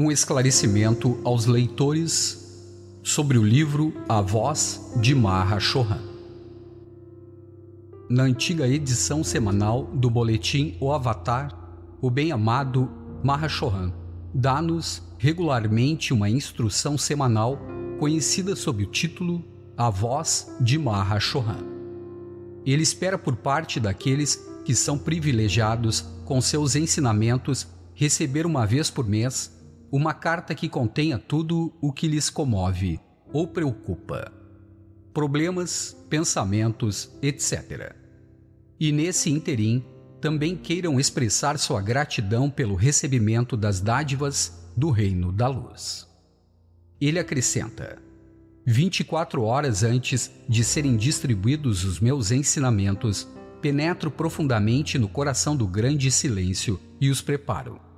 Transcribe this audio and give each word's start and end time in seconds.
um 0.00 0.10
esclarecimento 0.10 1.20
aos 1.22 1.44
leitores 1.44 2.98
sobre 3.02 3.36
o 3.36 3.44
livro 3.44 3.92
A 4.08 4.22
Voz 4.22 4.94
de 4.96 5.14
Maha 5.14 5.60
Chohan. 5.60 6.00
Na 8.08 8.22
antiga 8.22 8.66
edição 8.66 9.22
semanal 9.22 9.84
do 9.92 10.08
boletim 10.08 10.74
O 10.80 10.90
Avatar, 10.90 11.52
o 12.00 12.08
bem-amado 12.08 12.90
Maha 13.22 13.46
Chohan 13.46 13.92
dá-nos 14.32 15.02
regularmente 15.18 16.14
uma 16.14 16.30
instrução 16.30 16.96
semanal 16.96 17.60
conhecida 17.98 18.56
sob 18.56 18.84
o 18.84 18.86
título 18.86 19.44
A 19.76 19.90
Voz 19.90 20.50
de 20.62 20.78
Maha 20.78 21.20
Chohan. 21.20 21.62
Ele 22.64 22.82
espera 22.82 23.18
por 23.18 23.36
parte 23.36 23.78
daqueles 23.78 24.42
que 24.64 24.74
são 24.74 24.96
privilegiados 24.96 26.06
com 26.24 26.40
seus 26.40 26.74
ensinamentos 26.74 27.68
receber 27.94 28.46
uma 28.46 28.64
vez 28.64 28.88
por 28.88 29.06
mês 29.06 29.59
uma 29.90 30.14
carta 30.14 30.54
que 30.54 30.68
contenha 30.68 31.18
tudo 31.18 31.72
o 31.80 31.92
que 31.92 32.06
lhes 32.06 32.30
comove 32.30 33.00
ou 33.32 33.46
preocupa, 33.46 34.32
problemas, 35.12 35.96
pensamentos, 36.08 37.10
etc. 37.20 37.94
E 38.78 38.92
nesse 38.92 39.30
interim, 39.30 39.84
também 40.20 40.56
queiram 40.56 41.00
expressar 41.00 41.58
sua 41.58 41.80
gratidão 41.80 42.50
pelo 42.50 42.74
recebimento 42.74 43.56
das 43.56 43.80
dádivas 43.80 44.70
do 44.76 44.90
Reino 44.90 45.32
da 45.32 45.48
Luz. 45.48 46.06
Ele 47.00 47.18
acrescenta: 47.18 47.98
24 48.66 49.42
horas 49.42 49.82
antes 49.82 50.30
de 50.48 50.62
serem 50.62 50.96
distribuídos 50.96 51.84
os 51.84 51.98
meus 51.98 52.30
ensinamentos, 52.30 53.26
penetro 53.60 54.10
profundamente 54.10 54.98
no 54.98 55.08
coração 55.08 55.56
do 55.56 55.66
grande 55.66 56.10
silêncio 56.10 56.78
e 57.00 57.10
os 57.10 57.20
preparo 57.20 57.89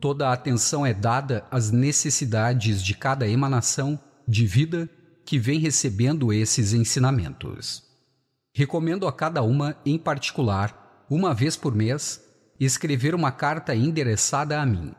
Toda 0.00 0.28
a 0.28 0.32
atenção 0.32 0.86
é 0.86 0.94
dada 0.94 1.44
às 1.50 1.70
necessidades 1.72 2.82
de 2.82 2.94
cada 2.94 3.28
emanação 3.28 3.98
de 4.26 4.46
vida 4.46 4.88
que 5.24 5.38
vem 5.38 5.58
recebendo 5.58 6.32
esses 6.32 6.72
ensinamentos. 6.72 7.82
Recomendo 8.54 9.08
a 9.08 9.12
cada 9.12 9.42
uma, 9.42 9.76
em 9.84 9.98
particular, 9.98 11.06
uma 11.10 11.34
vez 11.34 11.56
por 11.56 11.74
mês, 11.74 12.22
escrever 12.60 13.14
uma 13.14 13.32
carta 13.32 13.74
endereçada 13.74 14.60
a 14.60 14.66
mim, 14.66 14.94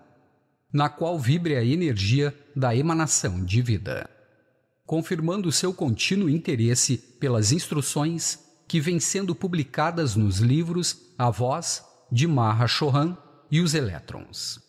na 0.72 0.90
qual 0.90 1.18
vibre 1.18 1.56
a 1.56 1.64
energia 1.64 2.36
da 2.56 2.76
emanação 2.76 3.44
de 3.44 3.62
vida, 3.62 4.10
confirmando 4.86 5.52
seu 5.52 5.74
contínuo 5.74 6.30
interesse 6.30 6.98
pelas 6.98 7.52
instruções 7.52 8.40
que 8.68 8.80
vêm 8.80 9.00
sendo 9.00 9.34
publicadas 9.34 10.16
nos 10.16 10.40
livros 10.40 11.14
A 11.18 11.30
Voz 11.30 11.84
de 12.12 12.28
Maha 12.28 12.68
Chohan 12.68 13.18
e 13.50 13.62
os 13.62 13.74
Elétrons. 13.74 14.69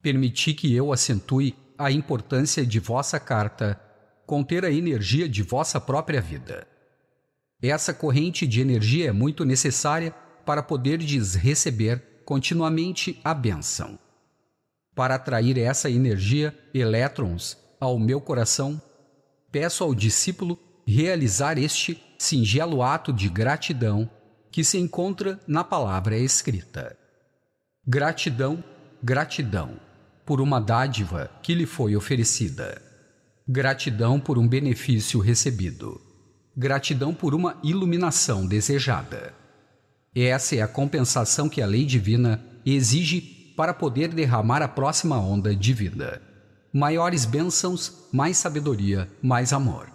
Permiti 0.00 0.54
que 0.54 0.72
eu 0.74 0.92
acentue 0.92 1.56
a 1.76 1.90
importância 1.90 2.64
de 2.64 2.78
vossa 2.78 3.18
carta 3.18 3.80
conter 4.26 4.64
a 4.64 4.70
energia 4.70 5.28
de 5.28 5.42
vossa 5.42 5.80
própria 5.80 6.20
vida. 6.20 6.66
Essa 7.62 7.92
corrente 7.92 8.46
de 8.46 8.60
energia 8.60 9.08
é 9.08 9.12
muito 9.12 9.44
necessária 9.44 10.12
para 10.44 10.62
poderdes 10.62 11.34
receber 11.34 12.22
continuamente 12.24 13.20
a 13.24 13.34
bênção. 13.34 13.98
Para 14.94 15.16
atrair 15.16 15.58
essa 15.58 15.90
energia, 15.90 16.56
elétrons, 16.74 17.56
ao 17.80 17.98
meu 17.98 18.20
coração, 18.20 18.80
peço 19.50 19.82
ao 19.82 19.94
discípulo 19.94 20.58
realizar 20.86 21.58
este 21.58 22.00
singelo 22.18 22.82
ato 22.82 23.12
de 23.12 23.28
gratidão 23.28 24.10
que 24.50 24.62
se 24.62 24.78
encontra 24.78 25.40
na 25.46 25.64
palavra 25.64 26.16
escrita. 26.16 26.96
Gratidão, 27.86 28.62
gratidão 29.02 29.87
por 30.28 30.42
uma 30.42 30.60
dádiva 30.60 31.30
que 31.42 31.54
lhe 31.54 31.64
foi 31.64 31.96
oferecida. 31.96 32.82
Gratidão 33.48 34.20
por 34.20 34.36
um 34.36 34.46
benefício 34.46 35.20
recebido. 35.20 35.98
Gratidão 36.54 37.14
por 37.14 37.34
uma 37.34 37.56
iluminação 37.64 38.46
desejada. 38.46 39.32
Essa 40.14 40.56
é 40.56 40.60
a 40.60 40.68
compensação 40.68 41.48
que 41.48 41.62
a 41.62 41.66
lei 41.66 41.86
divina 41.86 42.44
exige 42.66 43.22
para 43.56 43.72
poder 43.72 44.08
derramar 44.08 44.60
a 44.60 44.68
próxima 44.68 45.18
onda 45.18 45.56
de 45.56 45.72
vida. 45.72 46.20
Maiores 46.74 47.24
bênçãos, 47.24 48.06
mais 48.12 48.36
sabedoria, 48.36 49.10
mais 49.22 49.54
amor. 49.54 49.90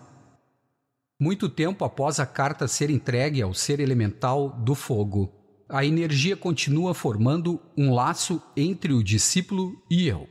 Muito 1.19 1.47
tempo 1.47 1.85
após 1.85 2.19
a 2.19 2.25
carta 2.25 2.67
ser 2.67 2.89
entregue 2.89 3.39
ao 3.39 3.53
ser 3.53 3.79
elemental 3.79 4.49
do 4.49 4.73
fogo, 4.73 5.31
a 5.73 5.83
energia 5.83 6.37
continua 6.37 6.93
formando 6.93 7.59
um 7.75 7.91
laço 7.91 8.39
entre 8.55 8.93
o 8.93 9.03
discípulo 9.03 9.75
e 9.89 10.07
eu. 10.07 10.29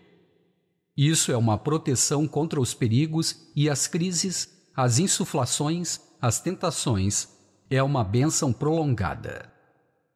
Isso 0.97 1.33
é 1.33 1.37
uma 1.37 1.59
proteção 1.59 2.29
contra 2.29 2.61
os 2.61 2.75
perigos 2.75 3.51
e 3.57 3.69
as 3.69 3.89
crises, 3.89 4.49
as 4.73 5.01
insuflações, 5.01 5.99
as 6.21 6.41
tentações. 6.41 7.27
É 7.69 7.83
uma 7.83 8.05
bênção 8.05 8.53
prolongada. 8.53 9.53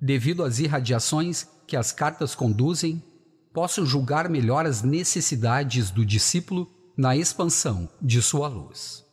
Devido 0.01 0.45
às 0.45 0.61
irradiações 0.61 1.49
que 1.67 1.77
as 1.77 1.91
cartas 1.91 2.37
conduzem, 2.37 3.03
posso 3.53 3.85
julgar 3.85 4.29
melhor 4.29 4.65
as 4.65 4.83
necessidades 4.83 5.91
do 5.91 6.07
discípulo 6.07 6.71
na 6.97 7.17
expansão 7.17 7.89
de 8.01 8.23
sua 8.23 8.47
luz. 8.47 9.05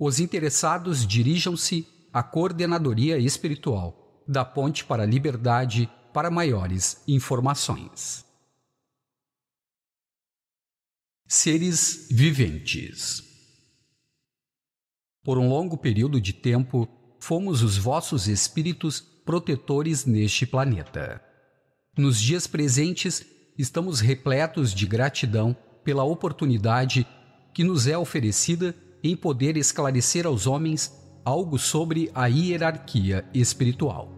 Os 0.00 0.18
interessados 0.18 1.06
dirijam-se 1.06 1.86
à 2.12 2.24
coordenadoria 2.24 3.18
espiritual 3.18 4.07
da 4.28 4.44
Ponte 4.44 4.84
para 4.84 5.04
a 5.04 5.06
Liberdade 5.06 5.90
para 6.12 6.30
maiores 6.30 7.02
informações. 7.08 8.26
Seres 11.26 12.08
viventes. 12.10 13.22
Por 15.24 15.38
um 15.38 15.48
longo 15.48 15.78
período 15.78 16.20
de 16.20 16.34
tempo, 16.34 16.86
fomos 17.18 17.62
os 17.62 17.78
vossos 17.78 18.28
espíritos 18.28 19.00
protetores 19.00 20.04
neste 20.04 20.46
planeta. 20.46 21.22
Nos 21.96 22.20
dias 22.20 22.46
presentes, 22.46 23.24
estamos 23.56 24.00
repletos 24.00 24.74
de 24.74 24.86
gratidão 24.86 25.56
pela 25.84 26.04
oportunidade 26.04 27.06
que 27.54 27.64
nos 27.64 27.86
é 27.86 27.96
oferecida 27.96 28.74
em 29.02 29.16
poder 29.16 29.56
esclarecer 29.56 30.26
aos 30.26 30.46
homens 30.46 30.92
algo 31.24 31.58
sobre 31.58 32.10
a 32.14 32.26
hierarquia 32.26 33.28
espiritual 33.34 34.17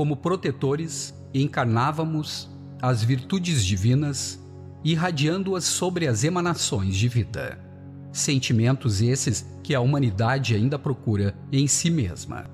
como 0.00 0.16
protetores, 0.16 1.14
encarnávamos 1.34 2.48
as 2.80 3.04
virtudes 3.04 3.62
divinas, 3.62 4.42
irradiando-as 4.82 5.64
sobre 5.64 6.06
as 6.06 6.24
emanações 6.24 6.96
de 6.96 7.06
vida. 7.06 7.60
Sentimentos 8.10 9.02
esses 9.02 9.44
que 9.62 9.74
a 9.74 9.80
humanidade 9.82 10.54
ainda 10.54 10.78
procura 10.78 11.34
em 11.52 11.66
si 11.66 11.90
mesma. 11.90 12.46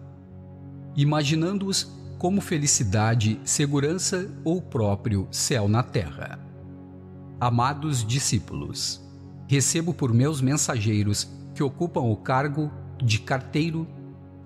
Imaginando-os 0.96 1.84
como 2.18 2.40
felicidade, 2.40 3.38
segurança 3.44 4.28
ou 4.42 4.60
próprio 4.60 5.28
céu 5.30 5.68
na 5.68 5.84
terra. 5.84 6.40
Amados 7.38 8.04
discípulos, 8.04 9.00
recebo 9.46 9.94
por 9.94 10.12
meus 10.12 10.40
mensageiros 10.40 11.28
que 11.54 11.62
ocupam 11.62 12.00
o 12.00 12.16
cargo 12.16 12.72
de 13.00 13.20
carteiro 13.20 13.86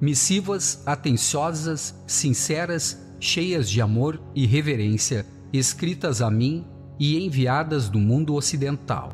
missivas 0.01 0.83
atenciosas, 0.87 1.95
sinceras, 2.07 2.99
cheias 3.19 3.69
de 3.69 3.81
amor 3.81 4.21
e 4.35 4.47
reverência, 4.47 5.27
escritas 5.53 6.23
a 6.23 6.31
mim 6.31 6.65
e 6.99 7.23
enviadas 7.25 7.89
do 7.89 7.99
mundo 7.99 8.35
ocidental. 8.35 9.13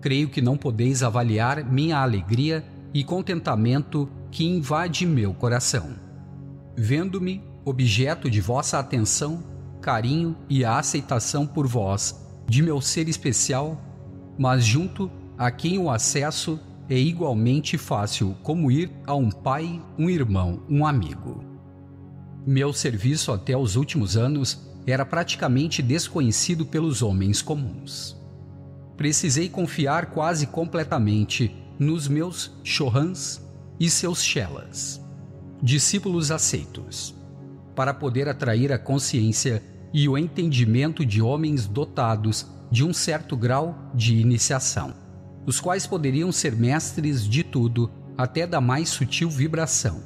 Creio 0.00 0.28
que 0.28 0.40
não 0.40 0.56
podeis 0.56 1.02
avaliar 1.02 1.64
minha 1.64 1.98
alegria 1.98 2.64
e 2.94 3.04
contentamento 3.04 4.08
que 4.30 4.44
invade 4.44 5.04
meu 5.04 5.34
coração. 5.34 5.94
Vendo-me 6.76 7.42
objeto 7.64 8.30
de 8.30 8.40
vossa 8.40 8.78
atenção, 8.78 9.42
carinho 9.80 10.36
e 10.48 10.64
aceitação 10.64 11.46
por 11.46 11.66
vós, 11.66 12.26
de 12.48 12.62
meu 12.62 12.80
ser 12.80 13.08
especial, 13.08 13.80
mas 14.38 14.64
junto 14.64 15.10
a 15.36 15.50
quem 15.50 15.78
o 15.78 15.90
acesso 15.90 16.58
é 16.90 16.98
igualmente 16.98 17.78
fácil 17.78 18.36
como 18.42 18.68
ir 18.68 18.90
a 19.06 19.14
um 19.14 19.30
pai, 19.30 19.80
um 19.96 20.10
irmão, 20.10 20.64
um 20.68 20.84
amigo. 20.84 21.44
Meu 22.44 22.72
serviço 22.72 23.30
até 23.30 23.56
os 23.56 23.76
últimos 23.76 24.16
anos 24.16 24.60
era 24.84 25.06
praticamente 25.06 25.82
desconhecido 25.82 26.66
pelos 26.66 27.00
homens 27.00 27.40
comuns. 27.40 28.16
Precisei 28.96 29.48
confiar 29.48 30.06
quase 30.06 30.48
completamente 30.48 31.54
nos 31.78 32.08
meus 32.08 32.50
chohans 32.64 33.40
e 33.78 33.88
seus 33.88 34.20
chelas, 34.20 35.00
discípulos 35.62 36.32
aceitos, 36.32 37.14
para 37.76 37.94
poder 37.94 38.28
atrair 38.28 38.72
a 38.72 38.78
consciência 38.78 39.62
e 39.94 40.08
o 40.08 40.18
entendimento 40.18 41.06
de 41.06 41.22
homens 41.22 41.68
dotados 41.68 42.46
de 42.68 42.84
um 42.84 42.92
certo 42.92 43.36
grau 43.36 43.92
de 43.94 44.16
iniciação 44.16 44.99
os 45.46 45.60
quais 45.60 45.86
poderiam 45.86 46.30
ser 46.30 46.54
mestres 46.54 47.26
de 47.26 47.42
tudo, 47.42 47.90
até 48.16 48.46
da 48.46 48.60
mais 48.60 48.88
sutil 48.88 49.30
vibração. 49.30 50.02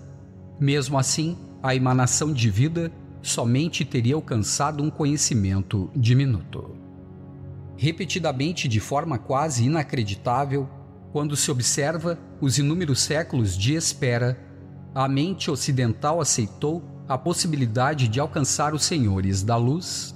Mesmo 0.60 0.98
assim, 0.98 1.36
a 1.62 1.74
emanação 1.74 2.32
de 2.32 2.48
vida 2.48 2.92
somente 3.20 3.84
teria 3.84 4.14
alcançado 4.14 4.82
um 4.82 4.90
conhecimento 4.90 5.90
diminuto. 5.96 6.76
repetidamente 7.76 8.68
de 8.68 8.80
forma 8.80 9.18
quase 9.18 9.64
inacreditável, 9.64 10.68
quando 11.12 11.36
se 11.36 11.50
observa 11.50 12.18
os 12.40 12.58
inúmeros 12.58 13.00
séculos 13.00 13.56
de 13.56 13.74
espera, 13.74 14.38
a 14.94 15.08
mente 15.08 15.50
ocidental 15.50 16.20
aceitou 16.20 16.82
a 17.08 17.18
possibilidade 17.18 18.08
de 18.08 18.20
alcançar 18.20 18.74
os 18.74 18.84
senhores 18.84 19.42
da 19.42 19.56
luz 19.56 20.14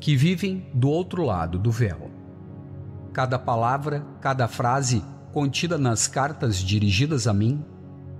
que 0.00 0.16
vivem 0.16 0.66
do 0.74 0.88
outro 0.88 1.22
lado 1.24 1.58
do 1.58 1.70
véu. 1.70 2.03
Cada 3.14 3.38
palavra, 3.38 4.04
cada 4.20 4.48
frase 4.48 5.00
contida 5.32 5.78
nas 5.78 6.08
cartas 6.08 6.58
dirigidas 6.58 7.28
a 7.28 7.32
mim, 7.32 7.64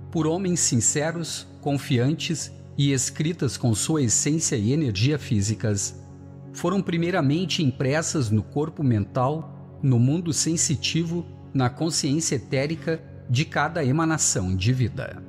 por 0.09 0.25
homens 0.25 0.61
sinceros, 0.61 1.45
confiantes 1.59 2.49
e 2.77 2.93
escritas 2.93 3.57
com 3.57 3.75
sua 3.75 4.03
essência 4.03 4.55
e 4.55 4.71
energia 4.71 5.19
físicas, 5.19 6.01
foram 6.53 6.81
primeiramente 6.81 7.61
impressas 7.61 8.31
no 8.31 8.41
corpo 8.41 8.81
mental, 8.81 9.77
no 9.83 9.99
mundo 9.99 10.31
sensitivo, 10.31 11.25
na 11.53 11.69
consciência 11.69 12.35
etérica 12.35 13.03
de 13.29 13.43
cada 13.43 13.83
emanação 13.83 14.55
de 14.55 14.71
vida. 14.71 15.21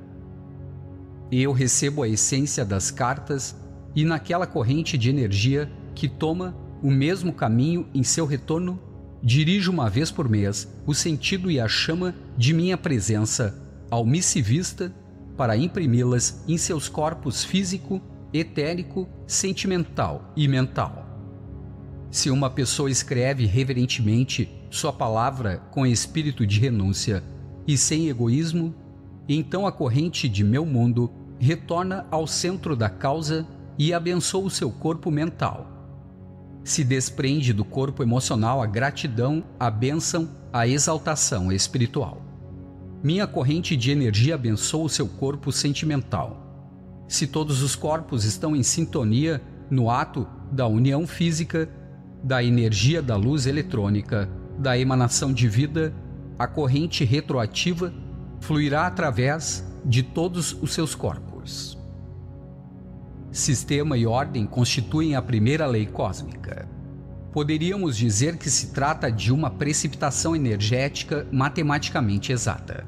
Eu 1.29 1.51
recebo 1.51 2.03
a 2.03 2.07
essência 2.07 2.63
das 2.63 2.89
cartas 2.89 3.53
e 3.93 4.05
naquela 4.05 4.47
corrente 4.47 4.97
de 4.97 5.09
energia 5.09 5.69
que 5.93 6.07
toma 6.07 6.55
o 6.81 6.89
mesmo 6.89 7.33
caminho 7.33 7.85
em 7.93 8.01
seu 8.01 8.25
retorno, 8.25 8.79
dirijo 9.21 9.71
uma 9.71 9.89
vez 9.89 10.11
por 10.11 10.29
mês 10.29 10.67
o 10.85 10.93
sentido 10.93 11.49
e 11.49 11.59
a 11.59 11.67
chama 11.67 12.13
de 12.37 12.53
minha 12.53 12.77
presença 12.77 13.57
ao 13.89 14.05
missivista 14.05 14.93
para 15.35 15.57
imprimi-las 15.57 16.43
em 16.47 16.57
seus 16.57 16.89
corpos 16.89 17.43
físico, 17.43 18.01
etérico, 18.33 19.07
sentimental 19.25 20.33
e 20.35 20.47
mental. 20.47 21.05
Se 22.09 22.29
uma 22.29 22.49
pessoa 22.49 22.89
escreve 22.89 23.45
reverentemente 23.45 24.49
sua 24.69 24.91
palavra 24.91 25.57
com 25.71 25.85
espírito 25.85 26.45
de 26.45 26.59
renúncia 26.59 27.23
e 27.67 27.77
sem 27.77 28.07
egoísmo, 28.07 28.73
então 29.27 29.67
a 29.67 29.71
corrente 29.71 30.27
de 30.27 30.43
meu 30.43 30.65
mundo 30.65 31.11
retorna 31.39 32.05
ao 32.09 32.25
centro 32.25 32.75
da 32.75 32.89
causa 32.89 33.45
e 33.77 33.93
abençoa 33.93 34.45
o 34.45 34.49
seu 34.49 34.71
corpo 34.71 35.11
mental. 35.11 35.76
Se 36.67 36.83
desprende 36.83 37.53
do 37.53 37.63
corpo 37.63 38.03
emocional 38.03 38.61
a 38.61 38.65
gratidão, 38.65 39.41
a 39.57 39.71
bênção, 39.71 40.27
a 40.51 40.67
exaltação 40.67 41.49
espiritual. 41.49 42.21
Minha 43.01 43.25
corrente 43.25 43.77
de 43.77 43.89
energia 43.89 44.35
abençoa 44.35 44.83
o 44.83 44.89
seu 44.89 45.07
corpo 45.07 45.49
sentimental. 45.49 47.05
Se 47.07 47.25
todos 47.25 47.61
os 47.63 47.73
corpos 47.73 48.25
estão 48.25 48.53
em 48.53 48.63
sintonia 48.63 49.41
no 49.71 49.89
ato 49.89 50.27
da 50.51 50.67
união 50.67 51.07
física, 51.07 51.69
da 52.21 52.43
energia 52.43 53.01
da 53.01 53.15
luz 53.15 53.47
eletrônica, 53.47 54.29
da 54.59 54.77
emanação 54.77 55.31
de 55.31 55.47
vida, 55.47 55.93
a 56.37 56.47
corrente 56.47 57.05
retroativa 57.05 57.93
fluirá 58.41 58.85
através 58.87 59.65
de 59.85 60.03
todos 60.03 60.51
os 60.61 60.73
seus 60.73 60.93
corpos. 60.93 61.76
Sistema 63.37 63.95
e 63.95 64.07
ordem 64.07 64.47
constituem 64.47 65.15
a 65.15 65.21
primeira 65.21 65.67
lei 65.67 65.85
cósmica. 65.85 66.67
Poderíamos 67.31 67.95
dizer 67.95 68.35
que 68.35 68.49
se 68.49 68.73
trata 68.73 69.11
de 69.11 69.31
uma 69.31 69.51
precipitação 69.51 70.35
energética 70.35 71.27
matematicamente 71.31 72.31
exata, 72.31 72.83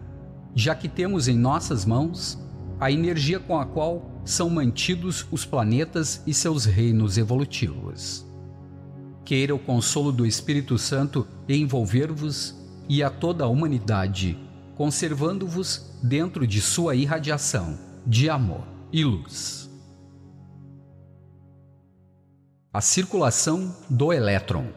já 0.55 0.73
que 0.73 0.89
temos 0.89 1.27
em 1.27 1.37
nossas 1.37 1.85
mãos 1.85 2.43
a 2.79 2.91
energia 2.91 3.39
com 3.39 3.59
a 3.59 3.65
qual 3.65 4.23
são 4.25 4.49
mantidos 4.49 5.23
os 5.29 5.45
planetas 5.45 6.23
e 6.25 6.33
seus 6.33 6.65
reinos 6.65 7.19
evolutivos. 7.19 8.25
Queira 9.23 9.53
o 9.53 9.59
consolo 9.59 10.11
do 10.11 10.25
Espírito 10.25 10.79
Santo 10.79 11.27
envolver-vos 11.47 12.55
e 12.89 13.03
a 13.03 13.11
toda 13.11 13.43
a 13.43 13.47
humanidade, 13.47 14.35
conservando-vos 14.75 15.95
dentro 16.01 16.47
de 16.47 16.59
sua 16.59 16.95
irradiação 16.95 17.77
de 18.03 18.31
amor 18.31 18.63
e 18.91 19.03
luz. 19.03 19.68
A 22.71 22.81
circulação 22.81 23.75
do 23.89 24.13
elétron. 24.13 24.67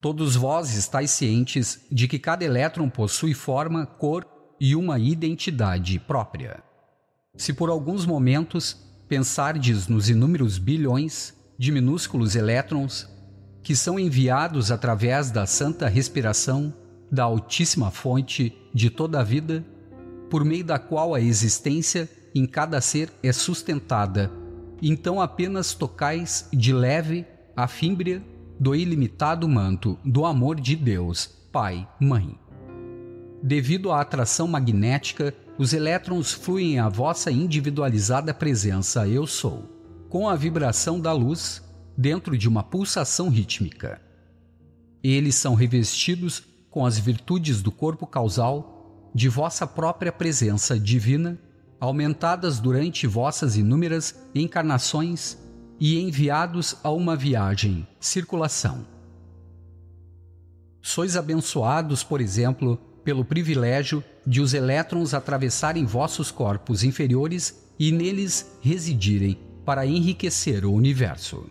Todos 0.00 0.34
vós 0.34 0.74
estáis 0.74 1.12
cientes 1.12 1.82
de 1.88 2.08
que 2.08 2.18
cada 2.18 2.44
elétron 2.44 2.90
possui 2.90 3.32
forma, 3.32 3.86
cor 3.86 4.26
e 4.58 4.74
uma 4.74 4.98
identidade 4.98 6.00
própria. 6.00 6.64
Se 7.36 7.52
por 7.52 7.70
alguns 7.70 8.04
momentos 8.06 8.76
pensardes 9.08 9.86
nos 9.86 10.08
inúmeros 10.10 10.58
bilhões 10.58 11.32
de 11.56 11.70
minúsculos 11.70 12.34
elétrons 12.34 13.08
que 13.62 13.76
são 13.76 13.96
enviados 13.96 14.72
através 14.72 15.30
da 15.30 15.46
santa 15.46 15.86
respiração 15.86 16.74
da 17.08 17.22
Altíssima 17.22 17.92
Fonte 17.92 18.52
de 18.74 18.90
toda 18.90 19.20
a 19.20 19.22
vida, 19.22 19.64
por 20.28 20.44
meio 20.44 20.64
da 20.64 20.76
qual 20.76 21.14
a 21.14 21.20
existência 21.20 22.10
em 22.34 22.46
cada 22.46 22.80
ser 22.80 23.12
é 23.22 23.32
sustentada. 23.32 24.42
Então 24.82 25.20
apenas 25.20 25.74
tocais 25.74 26.48
de 26.52 26.72
leve 26.72 27.26
a 27.56 27.66
fímbria 27.68 28.22
do 28.58 28.74
ilimitado 28.74 29.48
manto 29.48 29.98
do 30.04 30.24
amor 30.24 30.60
de 30.60 30.76
Deus, 30.76 31.26
Pai, 31.52 31.88
Mãe. 32.00 32.38
Devido 33.42 33.92
à 33.92 34.00
atração 34.00 34.46
magnética, 34.46 35.34
os 35.58 35.72
elétrons 35.72 36.32
fluem 36.32 36.78
à 36.78 36.88
vossa 36.88 37.30
individualizada 37.30 38.32
presença 38.32 39.06
Eu 39.06 39.26
Sou 39.26 39.74
com 40.08 40.28
a 40.28 40.36
vibração 40.36 41.00
da 41.00 41.12
luz 41.12 41.62
dentro 41.96 42.38
de 42.38 42.48
uma 42.48 42.62
pulsação 42.62 43.28
rítmica. 43.28 44.00
Eles 45.02 45.34
são 45.34 45.54
revestidos 45.54 46.42
com 46.70 46.86
as 46.86 46.98
virtudes 46.98 47.60
do 47.60 47.70
corpo 47.70 48.06
causal 48.06 49.10
de 49.14 49.28
vossa 49.28 49.66
própria 49.66 50.10
presença 50.10 50.78
divina, 50.78 51.38
aumentadas 51.84 52.58
durante 52.58 53.06
vossas 53.06 53.56
inúmeras 53.56 54.14
encarnações 54.34 55.38
e 55.78 56.00
enviados 56.00 56.76
a 56.82 56.90
uma 56.90 57.14
viagem, 57.16 57.86
circulação. 58.00 58.86
Sois 60.80 61.16
abençoados, 61.16 62.02
por 62.02 62.20
exemplo, 62.20 62.76
pelo 63.04 63.24
privilégio 63.24 64.02
de 64.26 64.40
os 64.40 64.54
elétrons 64.54 65.14
atravessarem 65.14 65.84
vossos 65.84 66.30
corpos 66.30 66.82
inferiores 66.82 67.62
e 67.78 67.92
neles 67.92 68.56
residirem 68.60 69.38
para 69.64 69.86
enriquecer 69.86 70.64
o 70.64 70.72
universo. 70.72 71.46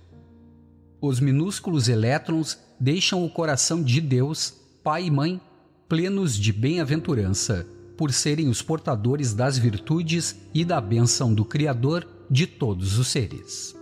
Os 1.01 1.19
minúsculos 1.19 1.89
elétrons 1.89 2.57
deixam 2.79 3.25
o 3.25 3.29
coração 3.29 3.83
de 3.83 3.99
Deus, 3.99 4.53
Pai 4.83 5.05
e 5.05 5.11
Mãe, 5.11 5.41
plenos 5.89 6.35
de 6.35 6.53
bem-aventurança, 6.53 7.67
por 7.97 8.11
serem 8.11 8.47
os 8.47 8.61
portadores 8.61 9.33
das 9.33 9.57
virtudes 9.57 10.35
e 10.53 10.65
da 10.65 10.81
bênção 10.81 11.33
do 11.33 11.45
Criador 11.45 12.07
de 12.29 12.47
todos 12.47 12.97
os 12.97 13.07
seres. 13.07 13.75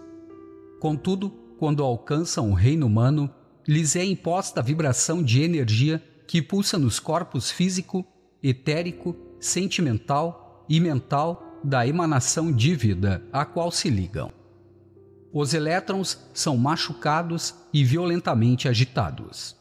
Contudo, 0.80 1.30
quando 1.58 1.84
alcançam 1.84 2.51
o 2.51 2.53
reino 2.53 2.88
humano, 2.88 3.30
lhes 3.68 3.96
é 3.96 4.03
imposta 4.03 4.60
a 4.60 4.63
vibração 4.63 5.22
de 5.22 5.41
energia 5.41 6.03
que 6.27 6.41
pulsa 6.41 6.77
nos 6.77 7.00
corpos 7.00 7.51
físico, 7.51 8.06
etérico, 8.41 9.15
sentimental 9.39 10.65
e 10.68 10.80
mental 10.80 11.60
da 11.63 11.86
emanação 11.86 12.51
de 12.51 12.74
vida 12.75 13.24
a 13.32 13.46
qual 13.46 13.72
se 13.72 13.89
ligam. 13.89 14.32
Os 15.34 15.53
elétrons 15.53 16.20
são 16.34 16.58
machucados 16.58 17.56
e 17.72 17.84
violentamente 17.84 18.68
agitados, 18.68 19.56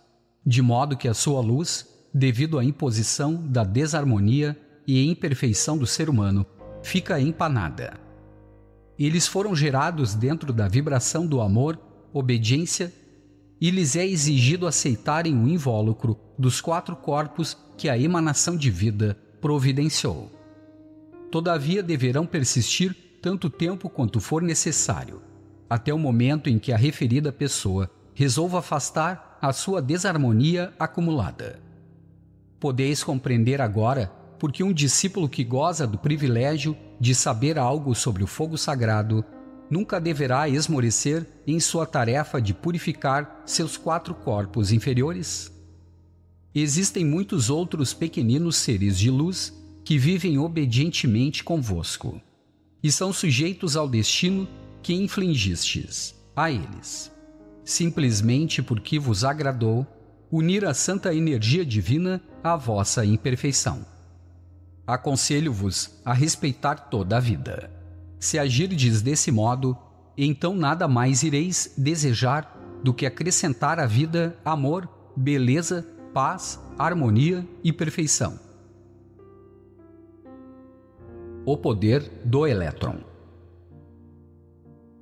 de 0.45 0.63
modo 0.63 0.97
que 0.97 1.07
a 1.07 1.15
sua 1.15 1.41
luz, 1.41 1.87
devido 2.13 2.59
à 2.59 2.65
imposição 2.65 3.35
da 3.35 3.65
desarmonia 3.65 4.59
e 4.87 5.09
imperfeição 5.09 5.79
do 5.79 5.87
ser 5.87 6.09
humano, 6.11 6.45
fica 6.83 7.21
empanada. 7.21 7.99
Eles 8.99 9.27
foram 9.27 9.55
gerados 9.55 10.15
dentro 10.15 10.53
da 10.53 10.69
vibração 10.69 11.27
do 11.27 11.41
amor, 11.41 11.79
obediência, 12.13 12.93
e 13.61 13.71
lhes 13.71 13.95
é 13.95 14.07
exigido 14.07 14.67
aceitarem 14.67 15.37
o 15.37 15.49
invólucro 15.49 16.19
dos 16.39 16.61
quatro 16.61 16.97
corpos 16.97 17.57
que 17.77 17.89
a 17.89 17.99
emanação 17.99 18.57
de 18.57 18.71
vida 18.71 19.17
providenciou. 19.41 20.31
Todavia 21.31 21.83
deverão 21.83 22.27
persistir 22.27 22.95
tanto 23.23 23.49
tempo 23.49 23.89
quanto 23.89 24.19
for 24.19 24.43
necessário, 24.43 25.23
até 25.69 25.93
o 25.93 25.99
momento 25.99 26.49
em 26.49 26.59
que 26.59 26.73
a 26.73 26.77
referida 26.77 27.31
pessoa 27.31 27.91
resolva 28.15 28.59
afastar 28.59 29.39
a 29.41 29.53
sua 29.53 29.81
desarmonia 29.81 30.73
acumulada. 30.79 31.70
Podeis 32.61 33.03
compreender 33.03 33.61
agora 33.61 34.13
porque 34.39 34.63
um 34.63 34.73
discípulo 34.73 35.29
que 35.29 35.43
goza 35.43 35.87
do 35.87 35.99
privilégio 35.99 36.77
de 37.01 37.15
saber 37.15 37.59
algo 37.59 37.95
sobre 37.95 38.23
o 38.23 38.27
fogo 38.27 38.57
sagrado 38.57 39.25
nunca 39.71 40.01
deverá 40.01 40.49
esmorecer 40.49 41.27
em 41.47 41.59
sua 41.59 41.87
tarefa 41.87 42.41
de 42.41 42.53
purificar 42.53 43.43
seus 43.47 43.77
quatro 43.77 44.15
corpos 44.15 44.73
inferiores? 44.73 45.51
Existem 46.55 47.05
muitos 47.05 47.49
outros 47.49 47.95
pequeninos 47.95 48.57
seres 48.57 48.99
de 48.99 49.11
luz 49.11 49.55
que 49.85 49.97
vivem 49.97 50.39
obedientemente 50.39 51.43
convosco, 51.43 52.21
e 52.83 52.91
são 52.91 53.13
sujeitos 53.13 53.77
ao 53.77 53.89
destino 53.89 54.49
que 54.83 54.93
infligistes 54.93 56.15
a 56.35 56.51
eles. 56.51 57.11
simplesmente 57.65 58.63
porque 58.63 58.99
vos 58.99 59.25
agradou 59.25 59.87
unir 60.31 60.65
a 60.65 60.73
santa 60.73 61.13
energia 61.15 61.65
divina 61.65 62.23
à 62.43 62.57
vossa 62.57 63.05
imperfeição. 63.05 63.85
Aconselho-vos 64.87 66.01
a 66.05 66.13
respeitar 66.13 66.77
toda 66.77 67.17
a 67.17 67.21
vida. 67.21 67.71
Se 68.19 68.39
agirdes 68.39 69.03
desse 69.03 69.33
modo, 69.33 69.77
então 70.17 70.55
nada 70.55 70.87
mais 70.87 71.23
ireis 71.23 71.75
desejar 71.77 72.81
do 72.83 72.95
que 72.95 73.07
acrescentar 73.07 73.79
à 73.79 73.87
vida 73.87 74.37
amor, 74.45 74.89
beleza, 75.17 75.87
paz, 76.15 76.61
harmonia 76.79 77.47
e 77.63 77.73
perfeição. 77.73 78.39
O 81.45 81.57
poder 81.57 82.03
do 82.25 82.47
elétron. 82.47 83.01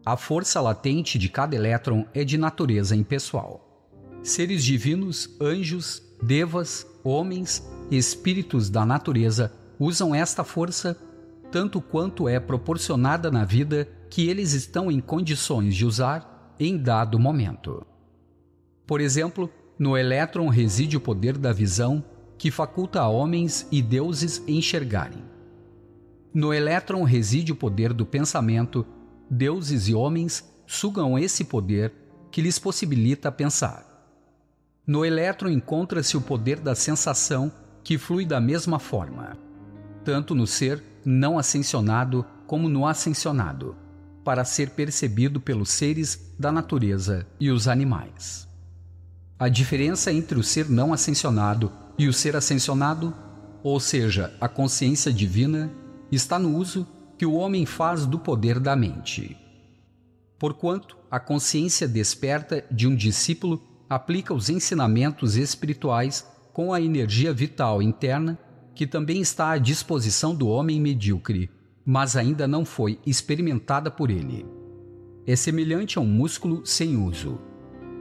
A 0.04 0.16
força 0.16 0.60
latente 0.60 1.18
de 1.18 1.28
cada 1.28 1.54
elétron 1.54 2.06
é 2.14 2.24
de 2.24 2.38
natureza 2.38 2.96
impessoal. 2.96 3.67
Seres 4.22 4.64
divinos, 4.64 5.30
anjos, 5.40 6.02
devas, 6.22 6.86
homens, 7.02 7.66
espíritos 7.90 8.68
da 8.68 8.84
natureza 8.84 9.52
usam 9.78 10.14
esta 10.14 10.44
força 10.44 10.96
tanto 11.50 11.80
quanto 11.80 12.28
é 12.28 12.38
proporcionada 12.38 13.30
na 13.30 13.44
vida 13.44 13.88
que 14.10 14.28
eles 14.28 14.52
estão 14.52 14.90
em 14.90 15.00
condições 15.00 15.74
de 15.74 15.86
usar 15.86 16.54
em 16.60 16.76
dado 16.76 17.18
momento. 17.18 17.86
Por 18.86 19.00
exemplo, 19.00 19.50
no 19.78 19.96
elétron 19.96 20.48
reside 20.48 20.96
o 20.96 21.00
poder 21.00 21.38
da 21.38 21.52
visão 21.52 22.04
que 22.36 22.50
faculta 22.50 23.00
a 23.00 23.08
homens 23.08 23.66
e 23.70 23.80
deuses 23.80 24.42
enxergarem. 24.46 25.22
No 26.34 26.52
elétron 26.52 27.02
reside 27.02 27.52
o 27.52 27.56
poder 27.56 27.92
do 27.92 28.04
pensamento, 28.04 28.86
deuses 29.30 29.88
e 29.88 29.94
homens 29.94 30.44
sugam 30.66 31.18
esse 31.18 31.44
poder 31.44 31.92
que 32.30 32.42
lhes 32.42 32.58
possibilita 32.58 33.32
pensar. 33.32 33.87
No 34.88 35.04
elétron 35.04 35.50
encontra-se 35.50 36.16
o 36.16 36.20
poder 36.22 36.60
da 36.60 36.74
sensação 36.74 37.52
que 37.84 37.98
flui 37.98 38.24
da 38.24 38.40
mesma 38.40 38.78
forma, 38.78 39.36
tanto 40.02 40.34
no 40.34 40.46
ser 40.46 40.82
não 41.04 41.38
ascensionado 41.38 42.24
como 42.46 42.70
no 42.70 42.86
ascensionado, 42.86 43.76
para 44.24 44.46
ser 44.46 44.70
percebido 44.70 45.42
pelos 45.42 45.68
seres 45.68 46.32
da 46.38 46.50
natureza 46.50 47.26
e 47.38 47.50
os 47.50 47.68
animais. 47.68 48.48
A 49.38 49.50
diferença 49.50 50.10
entre 50.10 50.38
o 50.38 50.42
ser 50.42 50.70
não 50.70 50.94
ascensionado 50.94 51.70
e 51.98 52.08
o 52.08 52.12
ser 52.12 52.34
ascensionado, 52.34 53.14
ou 53.62 53.78
seja, 53.78 54.34
a 54.40 54.48
consciência 54.48 55.12
divina, 55.12 55.70
está 56.10 56.38
no 56.38 56.56
uso 56.56 56.88
que 57.18 57.26
o 57.26 57.34
homem 57.34 57.66
faz 57.66 58.06
do 58.06 58.18
poder 58.18 58.58
da 58.58 58.74
mente. 58.74 59.36
Porquanto 60.38 60.96
a 61.10 61.20
consciência 61.20 61.86
desperta 61.86 62.64
de 62.70 62.88
um 62.88 62.96
discípulo 62.96 63.67
aplica 63.88 64.34
os 64.34 64.48
ensinamentos 64.50 65.36
espirituais 65.36 66.26
com 66.52 66.72
a 66.72 66.80
energia 66.80 67.32
vital 67.32 67.80
interna 67.80 68.38
que 68.74 68.86
também 68.86 69.20
está 69.20 69.50
à 69.50 69.58
disposição 69.58 70.34
do 70.34 70.46
homem 70.46 70.80
medíocre, 70.80 71.50
mas 71.84 72.16
ainda 72.16 72.46
não 72.46 72.64
foi 72.64 73.00
experimentada 73.04 73.90
por 73.90 74.10
ele. 74.10 74.46
É 75.26 75.34
semelhante 75.34 75.98
a 75.98 76.00
um 76.00 76.06
músculo 76.06 76.64
sem 76.64 76.96
uso, 76.96 77.40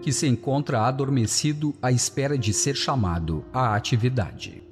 que 0.01 0.13
se 0.13 0.27
encontra 0.27 0.81
adormecido 0.81 1.73
à 1.81 1.91
espera 1.91 2.37
de 2.37 2.53
ser 2.53 2.75
chamado 2.75 3.43
à 3.53 3.75
atividade. 3.75 4.63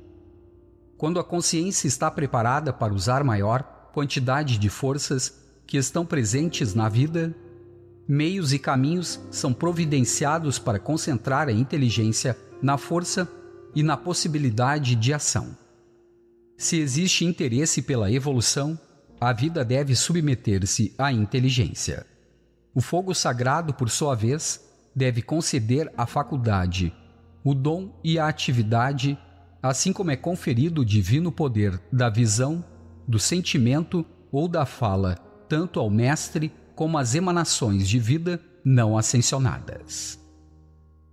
Quando 0.97 1.19
a 1.19 1.23
consciência 1.23 1.87
está 1.87 2.09
preparada 2.09 2.71
para 2.71 2.93
usar 2.93 3.23
maior 3.23 3.63
quantidade 3.93 4.57
de 4.57 4.69
forças 4.69 5.41
que 5.65 5.77
estão 5.77 6.05
presentes 6.05 6.73
na 6.73 6.87
vida, 6.87 7.35
meios 8.07 8.53
e 8.53 8.59
caminhos 8.59 9.19
são 9.31 9.53
providenciados 9.53 10.59
para 10.59 10.79
concentrar 10.79 11.47
a 11.47 11.51
inteligência 11.51 12.37
na 12.61 12.77
força 12.77 13.27
e 13.75 13.83
na 13.83 13.97
possibilidade 13.97 14.95
de 14.95 15.13
ação. 15.13 15.57
Se 16.57 16.79
existe 16.79 17.25
interesse 17.25 17.81
pela 17.81 18.11
evolução, 18.11 18.79
a 19.19 19.33
vida 19.33 19.65
deve 19.65 19.95
submeter-se 19.95 20.93
à 20.97 21.11
inteligência. 21.11 22.05
O 22.73 22.81
fogo 22.81 23.13
sagrado, 23.13 23.73
por 23.73 23.89
sua 23.89 24.15
vez, 24.15 24.61
deve 24.95 25.21
conceder 25.21 25.91
a 25.97 26.05
faculdade, 26.05 26.93
o 27.43 27.53
dom 27.53 27.99
e 28.03 28.17
a 28.17 28.27
atividade, 28.27 29.17
assim 29.61 29.91
como 29.91 30.11
é 30.11 30.15
conferido 30.15 30.81
o 30.81 30.85
divino 30.85 31.31
poder 31.31 31.79
da 31.91 32.09
visão, 32.09 32.63
do 33.07 33.19
sentimento 33.19 34.05
ou 34.31 34.47
da 34.47 34.65
fala, 34.65 35.15
tanto 35.47 35.79
ao 35.79 35.89
mestre 35.89 36.51
como 36.75 36.97
às 36.97 37.15
emanações 37.15 37.87
de 37.87 37.97
vida 37.97 38.39
não 38.63 38.97
ascensionadas. 38.97 40.19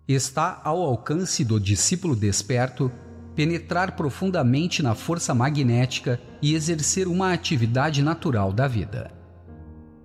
Está 0.07 0.61
ao 0.65 0.83
alcance 0.83 1.45
do 1.45 1.61
discípulo 1.61 2.17
desperto 2.17 2.91
penetrar 3.35 3.97
profundamente 3.97 4.83
na 4.83 4.95
força 4.95 5.35
magnética 5.35 6.21
e 6.43 6.55
exercer 6.55 7.07
uma 7.09 7.33
atividade 7.33 8.03
natural 8.03 8.53
da 8.53 8.69
vida. 8.69 9.11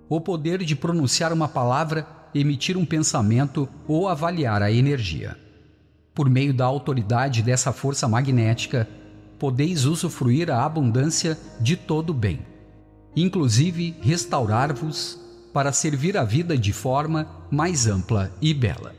O 0.08 0.20
poder 0.20 0.64
de 0.64 0.74
pronunciar 0.74 1.32
uma 1.32 1.48
palavra, 1.48 2.06
emitir 2.34 2.76
um 2.76 2.86
pensamento 2.86 3.68
ou 3.86 4.08
avaliar 4.08 4.62
a 4.62 4.72
energia. 4.72 5.36
Por 6.14 6.30
meio 6.30 6.54
da 6.54 6.64
autoridade 6.64 7.42
dessa 7.42 7.72
força 7.72 8.08
magnética, 8.08 8.88
podeis 9.38 9.84
usufruir 9.84 10.50
a 10.50 10.64
abundância 10.64 11.38
de 11.60 11.76
todo 11.76 12.10
o 12.10 12.14
bem, 12.14 12.40
inclusive 13.14 13.94
restaurar-vos 14.00 15.27
para 15.52 15.72
servir 15.72 16.16
a 16.16 16.24
vida 16.24 16.56
de 16.56 16.72
forma 16.72 17.28
mais 17.50 17.86
ampla 17.86 18.32
e 18.40 18.52
bela. 18.52 18.94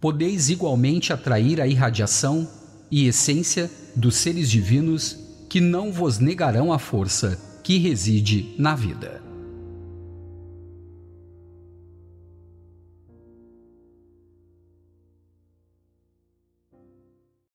Podeis 0.00 0.50
igualmente 0.50 1.12
atrair 1.12 1.60
a 1.60 1.66
irradiação 1.66 2.48
e 2.90 3.06
essência 3.06 3.70
dos 3.96 4.16
seres 4.16 4.50
divinos 4.50 5.18
que 5.48 5.60
não 5.60 5.92
vos 5.92 6.18
negarão 6.18 6.72
a 6.72 6.78
força 6.78 7.38
que 7.62 7.78
reside 7.78 8.54
na 8.58 8.74
vida. 8.74 9.22